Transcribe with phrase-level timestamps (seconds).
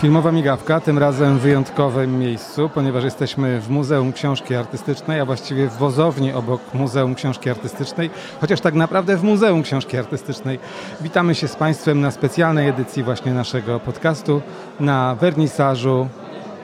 [0.00, 5.68] Filmowa migawka, tym razem w wyjątkowym miejscu, ponieważ jesteśmy w Muzeum Książki Artystycznej, a właściwie
[5.68, 10.58] w wozowni obok Muzeum Książki Artystycznej, chociaż tak naprawdę w Muzeum Książki Artystycznej.
[11.00, 14.42] Witamy się z Państwem na specjalnej edycji właśnie naszego podcastu,
[14.80, 16.08] na wernisażu,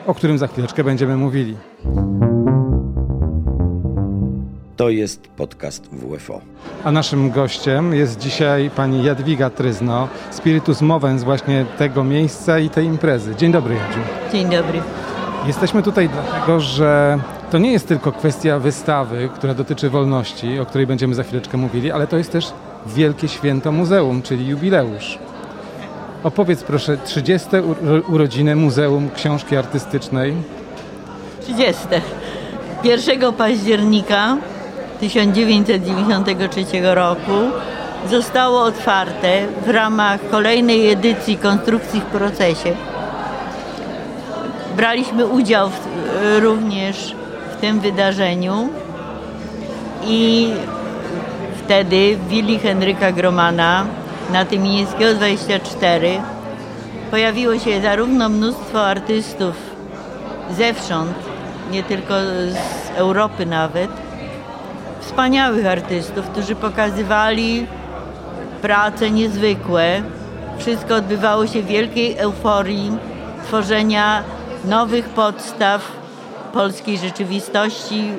[0.07, 1.57] o którym za chwileczkę będziemy mówili.
[4.77, 6.41] To jest podcast WFO.
[6.85, 12.87] A naszym gościem jest dzisiaj pani Jadwiga Tryzno, spiritus movens właśnie tego miejsca i tej
[12.87, 13.35] imprezy.
[13.37, 14.01] Dzień dobry, Jadziu.
[14.33, 14.83] Dzień dobry.
[15.47, 17.19] Jesteśmy tutaj dlatego, że
[17.51, 21.93] to nie jest tylko kwestia wystawy, która dotyczy wolności, o której będziemy za chwileczkę mówili,
[21.93, 22.53] ale to jest też
[22.87, 25.19] wielkie święto muzeum, czyli jubileusz.
[26.23, 27.49] Opowiedz proszę 30.
[28.09, 30.35] urodziny Muzeum Książki Artystycznej.
[31.41, 31.83] 30.
[32.85, 34.37] 1 października
[35.01, 37.51] 1993 roku
[38.11, 42.75] zostało otwarte w ramach kolejnej edycji konstrukcji w procesie.
[44.77, 45.79] Braliśmy udział w,
[46.43, 47.17] również
[47.53, 48.69] w tym wydarzeniu
[50.07, 50.53] i
[51.65, 53.87] wtedy w willi Henryka Gromana
[54.33, 56.21] na Tymińskiego 24
[57.11, 59.55] pojawiło się zarówno mnóstwo artystów
[60.51, 61.15] zewsząd,
[61.71, 62.15] nie tylko
[62.51, 64.04] z Europy nawet,
[65.15, 67.67] wspaniałych artystów, którzy pokazywali
[68.63, 70.03] prace niezwykłe.
[70.59, 72.93] Wszystko odbywało się w wielkiej euforii
[73.47, 74.23] tworzenia
[74.65, 75.93] nowych podstaw
[76.53, 78.13] polskiej rzeczywistości,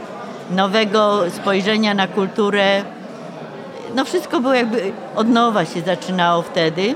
[0.52, 2.84] nowego spojrzenia na kulturę.
[3.96, 6.96] No wszystko było jakby od nowa się zaczynało wtedy.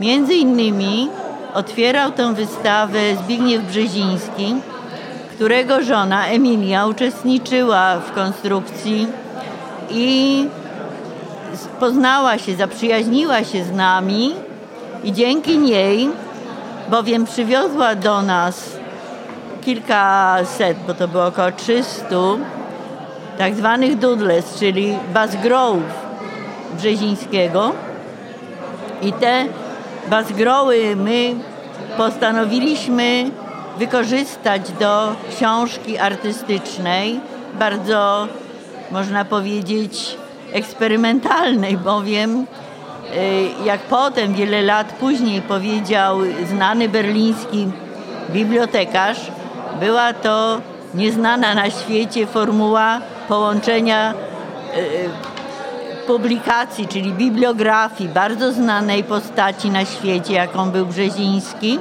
[0.00, 1.08] Między innymi
[1.54, 4.54] otwierał tę wystawę Zbigniew Brzeziński,
[5.34, 9.06] którego żona Emilia uczestniczyła w konstrukcji
[9.90, 10.46] i
[11.80, 14.34] poznała się, zaprzyjaźniła się z nami
[15.04, 16.10] i dzięki niej,
[16.88, 18.70] bowiem przywiozła do nas
[19.62, 22.16] kilkaset, bo to było około 300
[23.38, 25.82] tak zwanych doodles, czyli bazgrołów
[26.76, 27.72] Brzezińskiego.
[29.02, 29.44] I te
[30.10, 31.34] bazgroły my
[31.96, 33.30] postanowiliśmy
[33.78, 37.20] wykorzystać do książki artystycznej,
[37.58, 38.28] bardzo
[38.90, 40.16] można powiedzieć
[40.52, 46.18] eksperymentalnej, bowiem y, jak potem, wiele lat później powiedział
[46.48, 47.68] znany berliński
[48.30, 49.18] bibliotekarz,
[49.80, 50.60] była to
[50.94, 54.14] nieznana na świecie formuła połączenia
[54.76, 55.30] y,
[56.06, 61.78] publikacji, czyli bibliografii bardzo znanej postaci na świecie, jaką był Brzeziński,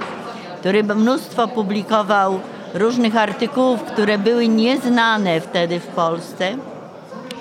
[0.60, 2.40] który mnóstwo publikował
[2.74, 6.56] różnych artykułów, które były nieznane wtedy w Polsce,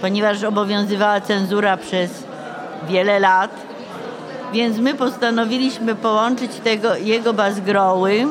[0.00, 2.24] ponieważ obowiązywała cenzura przez
[2.88, 3.50] wiele lat.
[4.52, 8.26] Więc my postanowiliśmy połączyć tego, jego bazgroły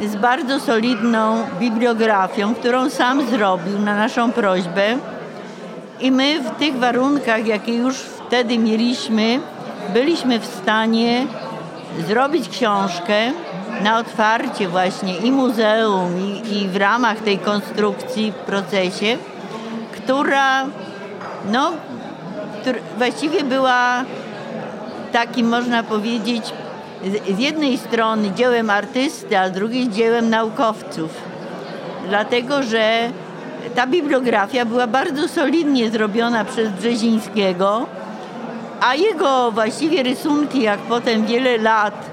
[0.00, 4.98] z bardzo solidną bibliografią, którą sam zrobił na naszą prośbę.
[6.00, 9.40] I my w tych warunkach, jakie już wtedy mieliśmy,
[9.92, 11.26] byliśmy w stanie
[12.08, 13.32] zrobić książkę,
[13.82, 19.16] na otwarcie właśnie i muzeum, i, i w ramach tej konstrukcji w procesie,
[19.92, 20.66] która
[21.50, 21.72] no,
[22.98, 24.04] właściwie była
[25.12, 26.44] takim, można powiedzieć,
[27.36, 31.10] z jednej strony dziełem artysty, a z drugiej dziełem naukowców.
[32.08, 33.10] Dlatego, że
[33.74, 37.86] ta bibliografia była bardzo solidnie zrobiona przez Brzezińskiego,
[38.80, 42.10] a jego właściwie rysunki, jak potem wiele lat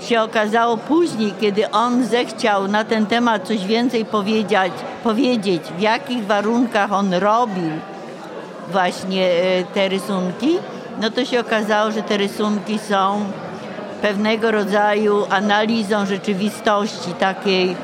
[0.00, 4.72] się okazało później, kiedy on zechciał na ten temat coś więcej powiedzieć,
[5.04, 7.70] powiedzieć w jakich warunkach on robił
[8.70, 10.58] właśnie e, te rysunki,
[11.00, 13.24] no to się okazało, że te rysunki są
[14.02, 17.76] pewnego rodzaju analizą rzeczywistości, takiej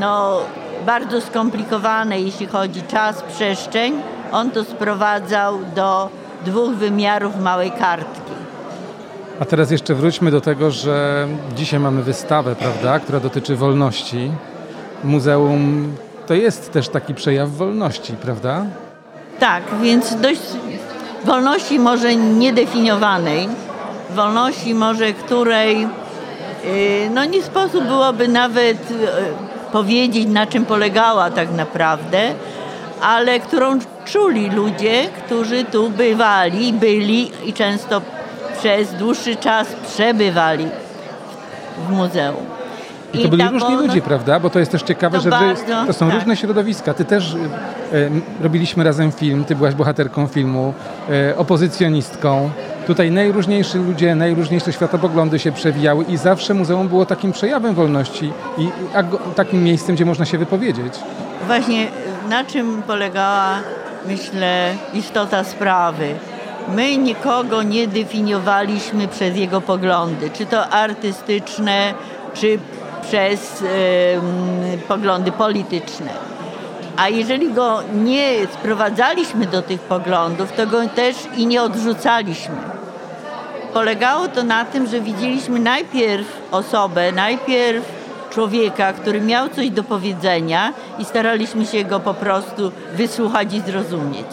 [0.00, 0.38] no,
[0.86, 3.94] bardzo skomplikowanej, jeśli chodzi czas, przestrzeń.
[4.32, 6.08] On to sprowadzał do
[6.46, 8.20] dwóch wymiarów małej kartki.
[9.40, 14.30] A teraz jeszcze wróćmy do tego, że dzisiaj mamy wystawę, prawda, która dotyczy wolności.
[15.04, 15.92] Muzeum
[16.26, 18.64] to jest też taki przejaw wolności, prawda?
[19.40, 20.40] Tak, więc dość
[21.24, 23.48] wolności może niedefiniowanej,
[24.10, 25.84] wolności może której
[26.64, 28.94] y, no nie sposób byłoby nawet y,
[29.72, 32.34] powiedzieć na czym polegała tak naprawdę,
[33.00, 38.00] ale którą czuli ludzie, którzy tu bywali, byli i często
[38.58, 40.68] przez dłuższy czas przebywali
[41.88, 42.55] w muzeum.
[43.14, 44.40] I to byli I różni ludzie, prawda?
[44.40, 46.14] Bo to jest też ciekawe, to że bardzo, to są tak.
[46.14, 46.94] różne środowiska.
[46.94, 47.36] Ty też e,
[48.42, 50.74] robiliśmy razem film, ty byłaś bohaterką filmu,
[51.10, 52.50] e, opozycjonistką.
[52.86, 58.68] Tutaj najróżniejsi ludzie, najróżniejsze światopoglądy się przewijały i zawsze muzeum było takim przejawem wolności i
[59.34, 60.94] takim miejscem, gdzie można się wypowiedzieć.
[61.46, 61.86] Właśnie
[62.28, 63.58] na czym polegała,
[64.06, 66.08] myślę, istota sprawy.
[66.74, 71.94] My nikogo nie definiowaliśmy przez jego poglądy, czy to artystyczne,
[72.34, 72.58] czy
[73.08, 73.64] przez
[74.88, 76.10] poglądy polityczne.
[76.96, 82.54] A jeżeli go nie sprowadzaliśmy do tych poglądów, to go też i nie odrzucaliśmy.
[83.74, 87.84] Polegało to na tym, że widzieliśmy najpierw osobę, najpierw
[88.30, 94.26] człowieka, który miał coś do powiedzenia i staraliśmy się go po prostu wysłuchać i zrozumieć.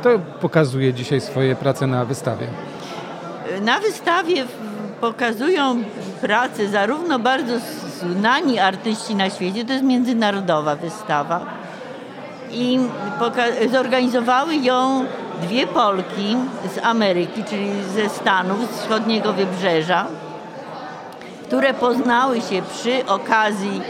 [0.00, 0.10] Kto
[0.40, 2.46] pokazuje dzisiaj swoje prace na wystawie?
[3.62, 4.44] Na wystawie
[5.00, 5.82] pokazują
[6.20, 7.52] pracę zarówno bardzo
[7.98, 11.40] znani artyści na świecie, to jest międzynarodowa wystawa.
[12.50, 12.78] I
[13.72, 15.04] zorganizowały ją
[15.42, 16.36] dwie Polki
[16.74, 20.06] z Ameryki, czyli ze Stanów, z wschodniego wybrzeża,
[21.46, 23.82] które poznały się przy okazji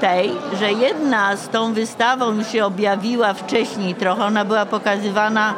[0.00, 4.24] tej, że jedna z tą wystawą się objawiła wcześniej trochę.
[4.24, 5.54] Ona była pokazywana e,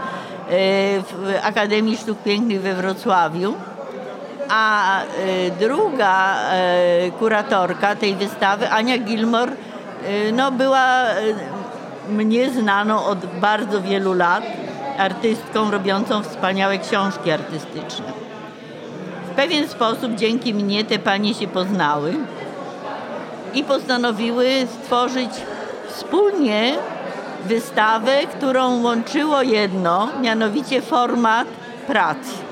[1.00, 3.54] w Akademii Sztuk Pięknych we Wrocławiu
[4.50, 6.36] a y, druga
[7.06, 9.52] y, kuratorka tej wystawy, Ania Gilmore,
[10.08, 11.04] y, no była
[12.08, 14.44] mnie znaną od bardzo wielu lat
[14.98, 18.12] artystką robiącą wspaniałe książki artystyczne.
[19.32, 22.14] W pewien sposób dzięki mnie te panie się poznały
[23.54, 25.30] i postanowiły stworzyć
[25.88, 26.74] wspólnie
[27.44, 31.48] wystawę, którą łączyło jedno, mianowicie format
[31.86, 32.49] pracy.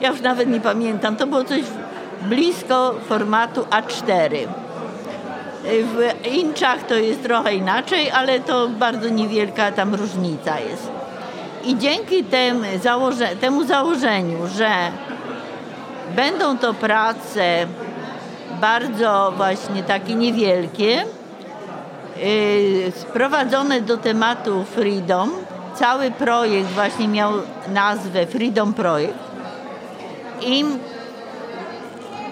[0.00, 1.16] Ja już nawet nie pamiętam.
[1.16, 1.60] To było coś
[2.22, 4.46] blisko formatu A4.
[5.64, 10.90] W inczach to jest trochę inaczej, ale to bardzo niewielka tam różnica jest.
[11.64, 14.70] I dzięki tem założe, temu założeniu, że
[16.16, 17.66] będą to prace
[18.60, 21.04] bardzo właśnie takie niewielkie,
[22.16, 25.30] yy, sprowadzone do tematu Freedom.
[25.74, 27.32] Cały projekt właśnie miał
[27.68, 29.29] nazwę Freedom Projekt
[30.46, 30.64] i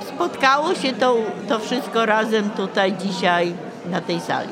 [0.09, 1.17] spotkało się to,
[1.49, 3.53] to wszystko razem tutaj dzisiaj
[3.91, 4.49] na tej sali.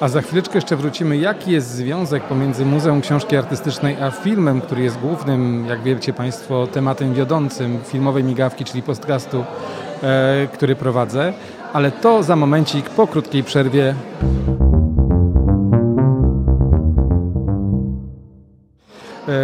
[0.00, 4.82] A za chwileczkę jeszcze wrócimy, jaki jest związek pomiędzy Muzeum Książki Artystycznej a filmem, który
[4.82, 9.44] jest głównym, jak wiecie Państwo, tematem wiodącym filmowej migawki, czyli podcastu,
[10.02, 11.32] e, który prowadzę.
[11.72, 13.94] Ale to za momencik po krótkiej przerwie.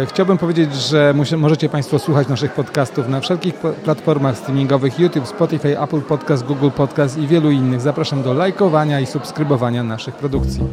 [0.05, 6.01] Chciałbym powiedzieć, że możecie Państwo słuchać naszych podcastów na wszelkich platformach streamingowych YouTube, Spotify, Apple
[6.01, 7.81] Podcast, Google Podcast i wielu innych.
[7.81, 10.63] Zapraszam do lajkowania i subskrybowania naszych produkcji.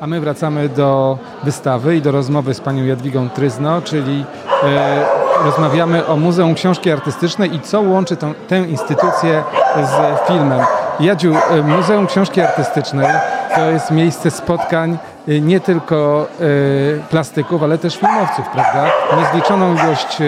[0.00, 4.24] A my wracamy do wystawy i do rozmowy z panią Jadwigą Tryzno, czyli
[4.64, 5.04] e,
[5.44, 9.42] rozmawiamy o Muzeum Książki Artystycznej i co łączy tą, tę instytucję
[9.76, 10.60] z filmem.
[11.00, 13.06] Jadziu, e, Muzeum Książki Artystycznej
[13.54, 14.98] to jest miejsce spotkań
[15.28, 18.90] y, nie tylko y, plastyków, ale też filmowców, prawda?
[19.16, 20.18] Niezliczoną ilość,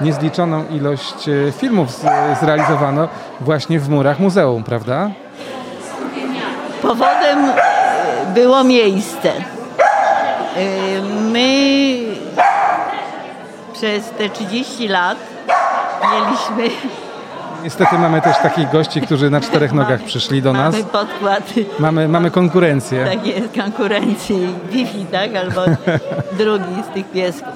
[0.00, 1.14] niezliczoną ilość
[1.58, 1.88] filmów
[2.40, 3.08] zrealizowano
[3.40, 5.10] właśnie w murach muzeum, prawda?
[6.82, 7.52] Powodem
[8.34, 9.32] było miejsce.
[11.32, 11.98] My
[13.72, 15.18] przez te 30 lat
[16.12, 16.76] mieliśmy
[17.64, 20.74] Niestety mamy też takich gości, którzy na czterech nogach przyszli do nas.
[20.74, 21.52] Mamy podkład.
[21.78, 23.04] Mamy, mamy konkurencję.
[23.04, 24.36] Tak jest, konkurencję.
[24.70, 25.36] Wi-Fi, tak?
[25.36, 25.64] Albo
[26.38, 27.52] drugi z tych piesków.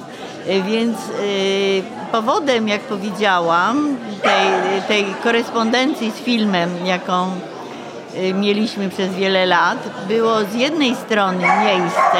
[0.65, 7.27] Więc y, powodem, jak powiedziałam, tej, tej korespondencji z filmem, jaką
[8.15, 9.77] y, mieliśmy przez wiele lat,
[10.07, 12.19] było z jednej strony miejsce,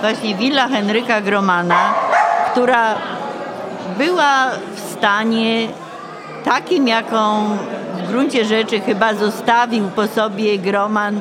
[0.00, 1.94] właśnie willa Henryka Gromana,
[2.52, 2.94] która
[3.98, 5.68] była w stanie
[6.44, 7.48] takim, jaką
[7.96, 11.20] w gruncie rzeczy chyba zostawił po sobie Groman y,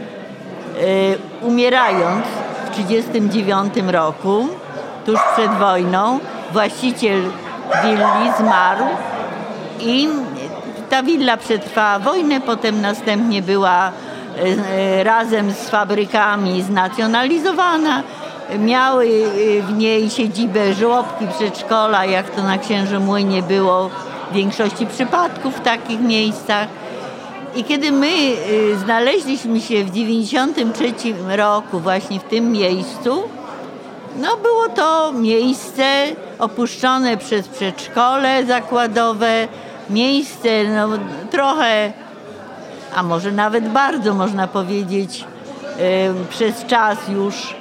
[1.41, 2.25] umierając
[2.65, 4.47] w 1939 roku,
[5.05, 6.19] tuż przed wojną.
[6.53, 7.21] Właściciel
[7.83, 8.85] willi zmarł
[9.79, 10.09] i
[10.89, 18.03] ta willa przetrwała wojnę, potem następnie była y, razem z fabrykami znacjonalizowana.
[18.59, 23.89] Miały y, w niej siedzibę żłobki, przedszkola, jak to na Księży Młynie było
[24.31, 26.67] w większości przypadków w takich miejscach.
[27.55, 33.24] I kiedy my y, znaleźliśmy się w 1993 roku właśnie w tym miejscu,
[34.17, 35.83] no było to miejsce
[36.39, 39.48] opuszczone przez przedszkole zakładowe,
[39.89, 40.89] miejsce no,
[41.31, 41.93] trochę,
[42.95, 45.25] a może nawet bardzo można powiedzieć,
[45.79, 47.55] y, przez czas już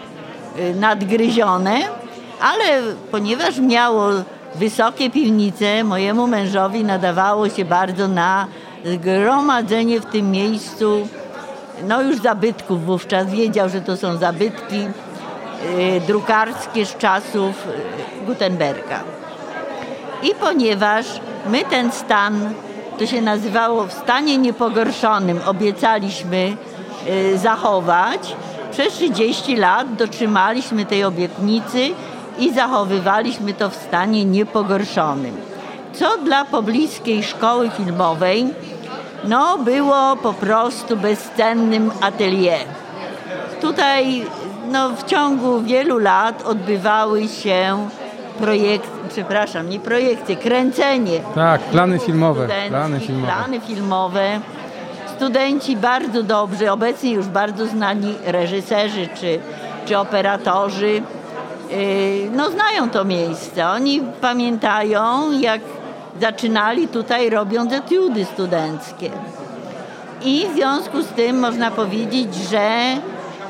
[0.58, 1.78] y, nadgryzione,
[2.40, 4.10] Ale ponieważ miało
[4.54, 8.46] wysokie piwnice, mojemu mężowi nadawało się bardzo na
[8.84, 11.08] zgromadzenie w tym miejscu
[11.86, 13.30] no już zabytków wówczas.
[13.30, 17.66] Wiedział, że to są zabytki y, drukarskie z czasów
[18.22, 19.00] y, Gutenberga.
[20.22, 21.06] I ponieważ
[21.46, 22.54] my ten stan,
[22.98, 26.56] to się nazywało w stanie niepogorszonym, obiecaliśmy
[27.08, 28.36] y, zachować,
[28.70, 31.90] przez 30 lat dotrzymaliśmy tej obietnicy
[32.38, 35.36] i zachowywaliśmy to w stanie niepogorszonym.
[35.92, 38.46] Co dla pobliskiej szkoły filmowej
[39.24, 42.66] no, było po prostu bezcennym atelier.
[43.60, 44.26] Tutaj
[44.70, 47.88] no, w ciągu wielu lat odbywały się
[48.38, 51.20] projekty, przepraszam, nie projekty, kręcenie.
[51.34, 52.48] Tak, plany filmowe.
[52.68, 53.32] Plany filmowe.
[53.32, 54.40] plany filmowe.
[55.16, 59.38] Studenci bardzo dobrzy, obecnie już bardzo znani reżyserzy czy,
[59.86, 61.02] czy operatorzy,
[62.32, 63.68] no znają to miejsce.
[63.68, 65.60] Oni pamiętają, jak
[66.20, 69.10] zaczynali tutaj robiąc etiudy studenckie.
[70.24, 72.70] I w związku z tym można powiedzieć, że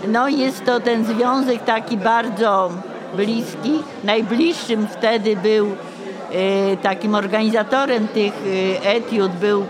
[0.09, 2.71] no jest to ten związek taki bardzo
[3.17, 3.73] bliski.
[4.05, 9.67] Najbliższym wtedy był y, takim organizatorem tych y, etiud był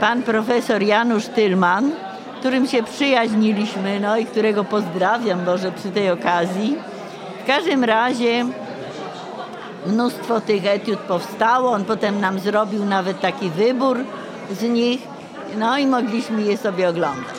[0.00, 1.90] pan profesor Janusz Tylman,
[2.40, 6.76] którym się przyjaźniliśmy, no i którego pozdrawiam może przy tej okazji.
[7.46, 8.44] W każdym razie
[9.86, 11.70] mnóstwo tych etiud powstało.
[11.70, 13.98] On potem nam zrobił nawet taki wybór
[14.60, 15.00] z nich,
[15.58, 17.34] no i mogliśmy je sobie oglądać.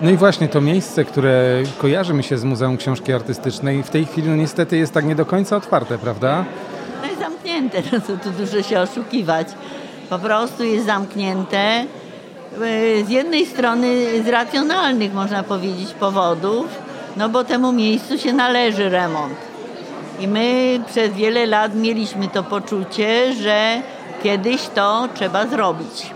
[0.00, 4.06] No i właśnie to miejsce, które kojarzy mi się z Muzeum Książki Artystycznej, w tej
[4.06, 6.44] chwili no niestety jest tak nie do końca otwarte, prawda?
[7.02, 9.48] No jest zamknięte, no to tu dużo się oszukiwać.
[10.10, 11.84] Po prostu jest zamknięte.
[13.06, 16.66] Z jednej strony z racjonalnych, można powiedzieć, powodów,
[17.16, 19.49] no bo temu miejscu się należy remont
[20.20, 23.82] i my przez wiele lat mieliśmy to poczucie, że
[24.22, 26.10] kiedyś to trzeba zrobić.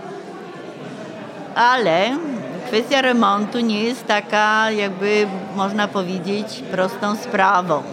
[1.55, 2.17] Ale
[2.67, 7.83] kwestia remontu nie jest taka, jakby można powiedzieć, prostą sprawą.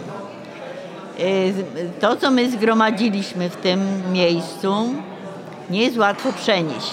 [1.21, 1.55] Y,
[2.01, 3.81] to, co my zgromadziliśmy w tym
[4.13, 4.95] miejscu,
[5.71, 6.93] nie jest łatwo przenieść.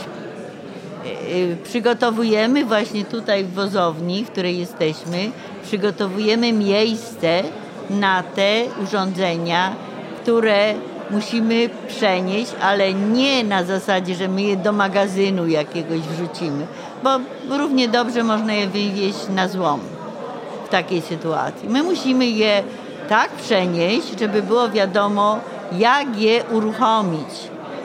[1.06, 5.32] Y, y, przygotowujemy właśnie tutaj w wozowni, w której jesteśmy,
[5.64, 7.44] przygotowujemy miejsce,
[7.90, 9.72] na te urządzenia,
[10.22, 10.74] które
[11.12, 16.68] musimy przenieść, ale nie na zasadzie, że my je do magazynu jakiegoś wrzucimy,
[17.04, 17.10] bo
[17.58, 19.80] równie dobrze można je wywieźć na złom
[20.66, 21.70] w takiej sytuacji.
[21.70, 22.64] My musimy je
[23.10, 25.40] tak przenieść, żeby było wiadomo,
[25.72, 27.30] jak je uruchomić,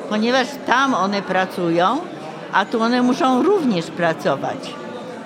[0.08, 1.98] ponieważ tam one pracują,
[2.52, 4.74] a tu one muszą również pracować.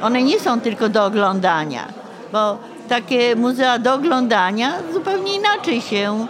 [0.03, 1.85] One nie są tylko do oglądania,
[2.33, 2.59] bo
[2.89, 6.27] takie muzea do oglądania zupełnie inaczej się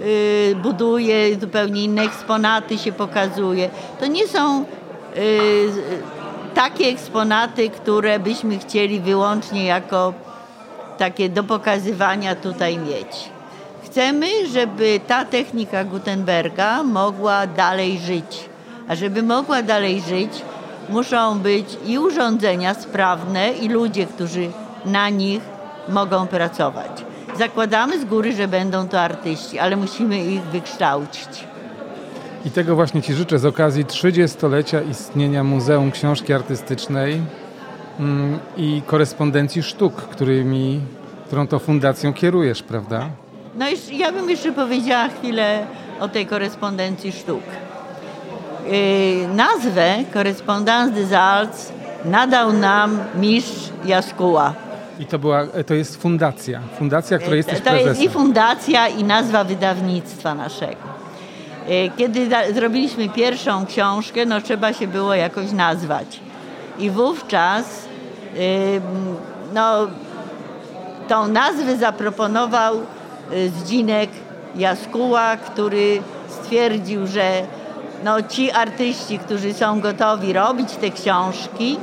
[0.00, 3.70] y, buduje, zupełnie inne eksponaty się pokazuje.
[4.00, 4.64] To nie są
[5.16, 5.68] y,
[6.54, 10.12] takie eksponaty, które byśmy chcieli wyłącznie jako
[10.98, 13.30] takie do pokazywania tutaj mieć.
[13.84, 18.48] Chcemy, żeby ta technika Gutenberga mogła dalej żyć.
[18.88, 20.30] A żeby mogła dalej żyć,
[20.88, 24.50] muszą być i urządzenia sprawne, i ludzie, którzy
[24.84, 25.57] na nich
[25.88, 27.04] mogą pracować.
[27.38, 31.44] Zakładamy z góry, że będą to artyści, ale musimy ich wykształcić.
[32.44, 37.22] I tego właśnie Ci życzę z okazji 30-lecia istnienia Muzeum Książki Artystycznej
[38.00, 40.80] mm, i korespondencji sztuk, którymi,
[41.26, 43.06] którą to fundacją kierujesz, prawda?
[43.54, 45.66] No i ja bym jeszcze powiedziała chwilę
[46.00, 47.42] o tej korespondencji sztuk.
[48.66, 51.72] Yy, nazwę Correspondance des Arts
[52.04, 54.67] nadał nam mistrz Jaskuła.
[54.98, 57.88] I to, była, to jest fundacja, fundacja, której jesteś To prezesem.
[57.88, 60.88] jest i fundacja, i nazwa wydawnictwa naszego.
[61.68, 66.20] E, kiedy zrobiliśmy pierwszą książkę, no trzeba się było jakoś nazwać.
[66.78, 67.88] I wówczas
[69.54, 69.86] no,
[71.08, 74.10] tą nazwę zaproponował e, Zdzinek
[74.56, 77.42] Jaskuła, który stwierdził, że
[78.04, 81.78] no, ci artyści, którzy są gotowi robić te książki,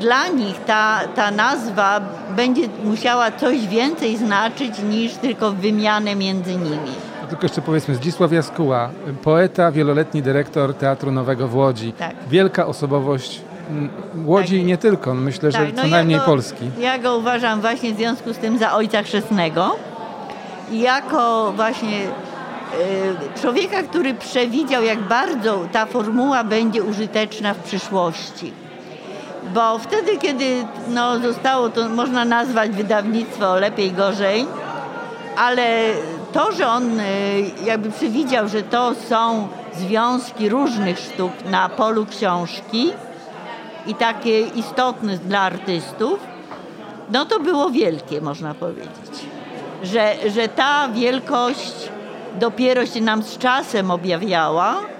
[0.00, 2.00] dla nich ta, ta nazwa
[2.36, 6.92] będzie musiała coś więcej znaczyć niż tylko wymianę między nimi.
[7.28, 8.90] Tylko jeszcze powiedzmy, Zdzisław Jaskuła,
[9.22, 11.92] poeta, wieloletni dyrektor Teatru Nowego w Łodzi.
[11.92, 12.14] Tak.
[12.28, 13.40] Wielka osobowość
[14.24, 14.66] Łodzi i tak.
[14.66, 15.66] nie tylko, myślę, tak.
[15.66, 16.70] że no co najmniej ja go, Polski.
[16.78, 19.76] Ja go uważam właśnie w związku z tym za ojca chrzestnego.
[20.70, 28.63] I jako właśnie y, człowieka, który przewidział, jak bardzo ta formuła będzie użyteczna w przyszłości
[29.54, 34.46] bo wtedy, kiedy no, zostało to, można nazwać wydawnictwo lepiej, gorzej,
[35.36, 35.94] ale
[36.32, 37.04] to, że on e,
[37.64, 42.92] jakby przewidział, że to są związki różnych sztuk na polu książki
[43.86, 46.20] i takie istotne dla artystów,
[47.10, 49.26] no to było wielkie, można powiedzieć.
[49.82, 51.74] Że, że ta wielkość
[52.40, 54.93] dopiero się nam z czasem objawiała y,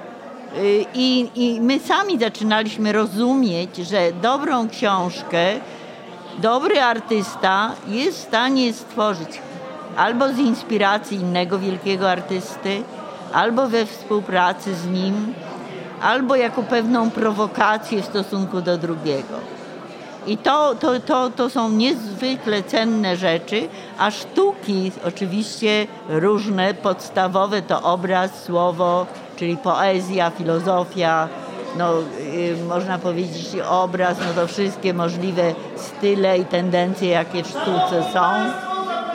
[0.95, 5.39] i, i my sami zaczynaliśmy rozumieć, że dobrą książkę
[6.39, 9.41] dobry artysta jest w stanie stworzyć
[9.97, 12.83] albo z inspiracji innego wielkiego artysty,
[13.33, 15.35] albo we współpracy z nim,
[16.03, 19.35] albo jako pewną prowokację w stosunku do drugiego.
[20.27, 23.69] I to, to, to, to są niezwykle cenne rzeczy,
[23.99, 29.07] a sztuki oczywiście różne, podstawowe to obraz, słowo,
[29.37, 31.29] czyli poezja, filozofia,
[31.79, 38.05] no, y, można powiedzieć obraz, no to wszystkie możliwe style i tendencje, jakie w sztuce
[38.13, 38.21] są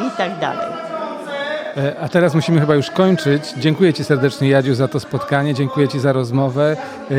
[0.08, 0.88] i tak dalej.
[1.78, 3.44] E, a teraz musimy chyba już kończyć.
[3.58, 5.54] Dziękuję Ci serdecznie, Jadziu, za to spotkanie.
[5.54, 6.78] Dziękuję Ci za rozmowę.
[7.12, 7.16] E,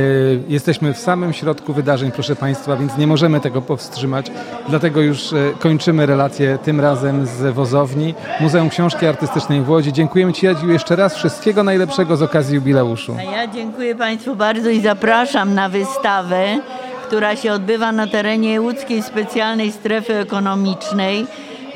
[0.49, 4.26] jesteśmy w samym środku wydarzeń, proszę Państwa, więc nie możemy tego powstrzymać.
[4.69, 9.92] Dlatego już e, kończymy relację tym razem z Wozowni Muzeum Książki Artystycznej w Łodzi.
[9.92, 11.14] Dziękujemy Ci, Jadziu, jeszcze raz.
[11.14, 13.16] Wszystkiego najlepszego z okazji jubileuszu.
[13.19, 16.59] A ja dziękuję Państwu bardzo i zapraszam na wystawę,
[17.07, 21.26] która się odbywa na terenie łódzkiej specjalnej strefy ekonomicznej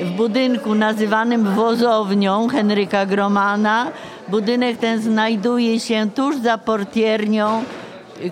[0.01, 3.87] w budynku nazywanym wozownią Henryka Gromana.
[4.29, 7.63] Budynek ten znajduje się tuż za portiernią,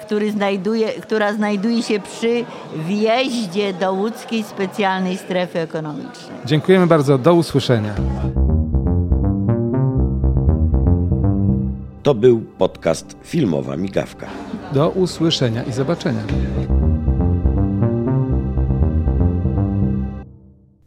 [0.07, 2.45] który znajduje, która znajduje się przy
[2.87, 6.37] wjeździe do łódzkiej specjalnej strefy ekonomicznej.
[6.45, 7.19] Dziękujemy bardzo.
[7.19, 7.95] Do usłyszenia.
[12.03, 14.27] To był podcast Filmowa Migawka.
[14.73, 16.21] Do usłyszenia i zobaczenia.